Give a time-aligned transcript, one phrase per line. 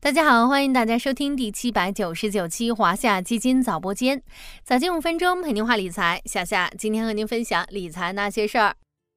[0.00, 4.22] 大家好，欢迎大家收听第七百九十九期华夏基金早播间，
[4.62, 6.20] 早间五分钟陪您话理财。
[6.26, 8.76] 小夏今天和您分享理财那些事儿。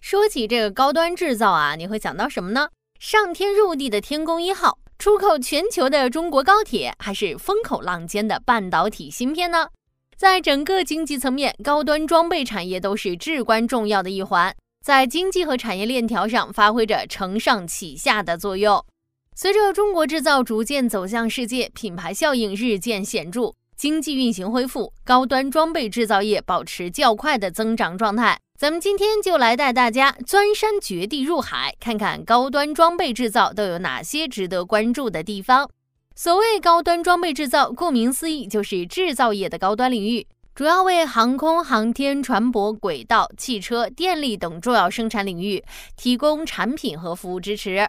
[0.00, 2.68] 说起这个高端制造啊，你会想到什么呢？
[3.00, 9.68] 上天入地的天宫一号，出口全球的中国高铁，还是风口浪尖的半导体芯片呢？
[10.16, 14.54] 在整个经济层面，高端装备产业都是至关重要的一环，
[14.86, 18.84] 在经济和产业链条上发挥着承上启下的作用。
[19.34, 28.38] 随着中国制造逐渐走向世界，品牌效应日渐显著，经济运行恢复，高端装备制造业保持较快的增长状态。
[28.56, 35.68] 咱们今天就来带大家钻山掘地入海，看看高端装备制造都有哪些值得关注的地方。
[36.14, 45.62] 所谓高端装备制造，顾名思义就是制造业的高端领域，主要为航空航天、船舶、轨道、汽车、电力等重要生产领域
[45.98, 47.86] 提供产品和服务支持。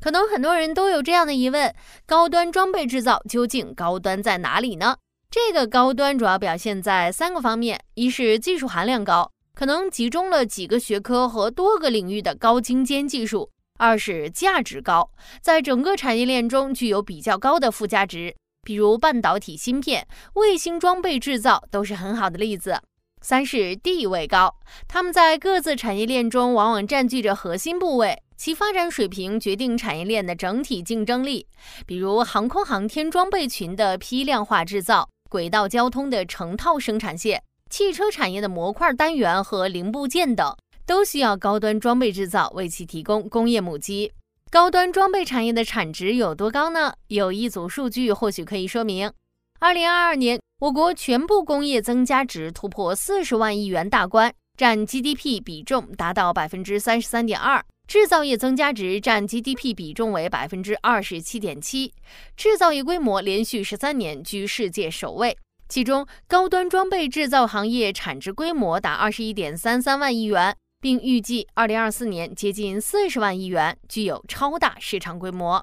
[0.00, 1.72] 可能很多人都有这样的疑问：
[2.06, 4.96] 高端装备制造究竟高端在哪里呢？
[5.30, 15.08] 这个高端主要表现在三个方面：一是技术含量高，可能集中了几个学科和多个领域的高精尖技术；二是价值高，
[15.40, 18.34] 在整个产业链中具有比较高的附加值，
[18.70, 22.74] 比如半导体芯片、卫星装备制造都是很好的例子；
[23.20, 24.54] 三是地位高，
[24.86, 28.22] 他们在各自产业链中往往占据着核心部位。
[28.36, 31.48] 其发展水平决定产业链的整体竞争力，
[31.84, 44.12] 比如航空航天装备群的批量化制造、轨道交通的成套生产线、汽车产业的模块单元和零部件等，都需要高端装备制造为其提供工业母机。
[44.52, 46.92] 高端装备产业的产值有多高呢？
[47.06, 49.12] 有一组数据或许可以说明：
[49.60, 57.64] 二零二二年，我国全部工业增加值突破四十万亿元大关，占 GDP 比重达到百分之三十三点二。
[57.86, 61.94] 制造业增加值占 GDP 比重为百分之二十七点七，
[62.36, 65.38] 制造业规模连续十三年居世界首位。
[65.68, 75.62] 其中，高端装备制造行业产值规模达二十一点三三万亿元，并预计二零二四年接近四十万亿元，具有超大市场规模。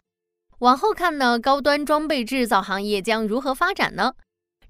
[0.59, 4.13] 往后看呢，高端装备制造行业将如何发展呢？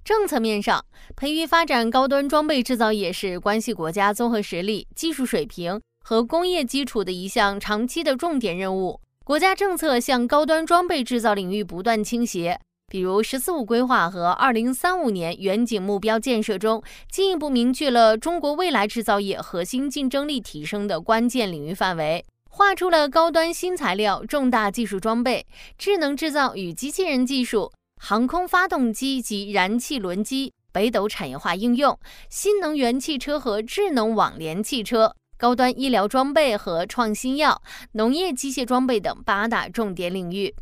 [0.04, 0.86] 政策面上，
[1.16, 5.82] 培育发展高端装备制造业是关系国家综合实力、技术水平。
[6.10, 12.58] 和工业基础的一项长期的重点任务，国家政策向高端装备制造领域不断倾斜。
[12.90, 16.82] 比如“十四五”规划和二零三五年远景目标建设中，
[17.12, 25.46] 进一步明确了中国未来制造业核心竞争力提升的关键领域范围，划出了高端新材料、重大技术装备、
[25.78, 27.70] 智能制造与机器人技术、
[28.02, 32.00] 航空发动机及燃气轮机、北斗产业化应用、
[32.30, 35.14] 新能源汽车和智能网联汽车。
[35.38, 37.62] 高端医疗装备和创新药、
[37.92, 40.56] 农业机械装备等八大重点领域。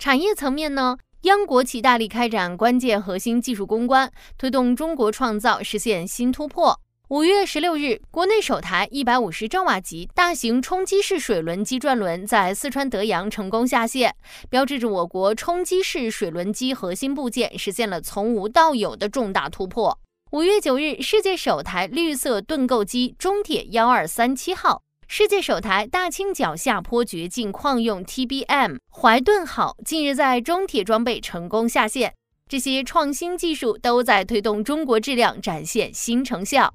[0.00, 6.80] 产业层面呢，央国企大力开展关键核心技术攻关，推动中国创造实现新突破。
[7.08, 14.16] 五月十六日，国内首台一百五十兆瓦级大型冲击式水轮机转轮在四川德阳成功下线，
[14.48, 19.98] 标志着我国冲击式水轮机核心部件实现了从无到有的重大突破。
[20.30, 24.80] 五月九日，世界首台绿色盾构机中铁幺二三七号，
[25.12, 32.14] 世界首台大清角下坡掘进矿用 TBM 怀盾号近日在中铁装备成功下线。
[32.48, 36.72] 这些创新技术都在推动中国质量展现新成效。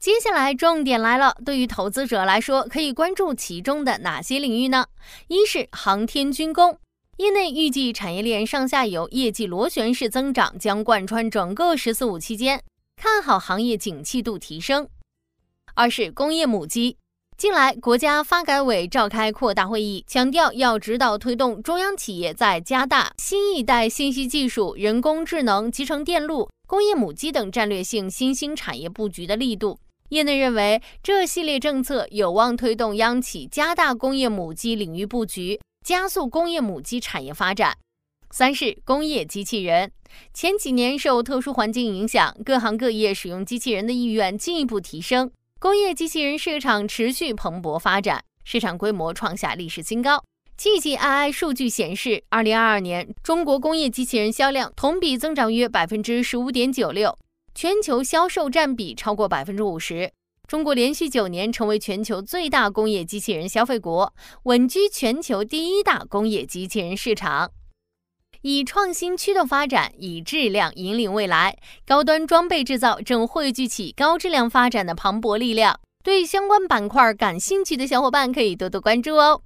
[0.00, 4.86] 接下来重点来了，对于投资者来说，可以关注其中的哪些领域呢？
[5.28, 6.76] 一是航天军工。
[7.18, 12.60] 业内预计，产业链上下游业绩螺旋式增长将贯穿整个“十四五”期间，
[12.96, 14.88] 看好行业景气度提升。
[15.76, 16.96] 二是工业母机，
[17.40, 29.80] 近来国家发改委召开扩大会议，强调要指导推动中央企业在加大新一代信息技术、人工智能、集成电路、工业母机等战略性新兴产业布局的力度。
[30.10, 35.58] 业内认为，这系列政策有望推动央企加大工业母机领域布局。
[35.82, 37.74] 加速工业母机产业发展。
[38.30, 39.90] 三是工业机器人，
[40.34, 50.24] 前几年受特殊环境影响，各行各业使用机器人的意愿进一步提升，工业机器人市场持续蓬勃发展，市场规模创下历史新高。
[50.56, 57.14] G G I I 数据显示，二零二二年中国工业机器人销量同比增长约百分之十五点九六，
[57.54, 60.10] 全球销售占比超过百分之五十。
[60.48, 64.14] 中国连续九年成为全球最大工业机器人消费国，
[64.44, 67.52] 稳居全球第一大工业机器人市场。
[68.42, 71.56] 以创新驱动发展，以质量引领未来，
[71.86, 75.78] 高端装备制造正汇聚起高质量发展的磅礴力量。
[76.02, 79.42] 对相关板块感兴趣的小伙伴可以多多关注哦。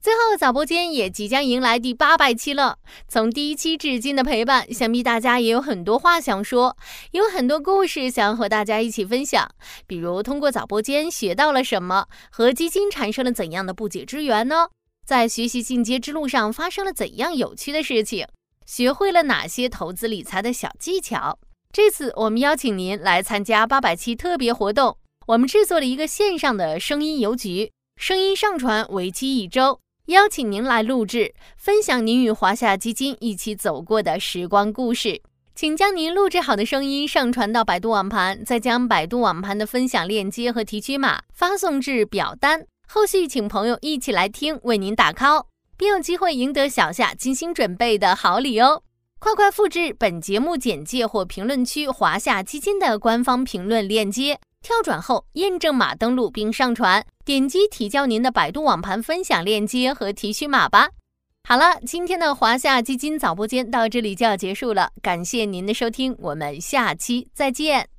[0.00, 2.78] 最后，早播间也即将迎来第八百期了。
[3.08, 6.76] 从第一期至今的陪伴，想必大家也有很多话想说，
[7.10, 9.50] 有很多故事想要和大家一起分享。
[9.84, 14.68] 比如，通过早播间学到了什么，和基金产生了怎样的不解之缘呢？
[15.04, 18.28] 在学习进阶之路上发生了怎样有趣的事情？
[18.66, 21.38] 学会了哪些投资理财的小技巧？
[21.72, 24.98] 这次我们邀请您来参加八百期特别活动，
[25.28, 29.80] 我们制作了一个线上的声音邮局，声音上传为期一周。
[30.06, 35.22] 邀请您来录制，分享您与华夏基金一起走过的时光故事。
[35.54, 42.66] 请将您录制好的声音上传到百度网盘，再将百度网盘的分享链接和提取码发送至表单。
[42.88, 45.46] 后续请朋友一起来听，为您打 call，
[45.76, 48.82] 并有机会赢得小夏精心准备的好礼哦！
[49.18, 54.38] 快快复制本节目简介或评论区华夏基金的官方评论链接。
[54.62, 60.88] 跳转后，验证码登录并上传，点击提交您的百度网盘分享链接和提取码吧。
[61.48, 67.95] 好了，今天的华夏基金早播间到这里就要结束了，感谢您的收听，我们下期再见。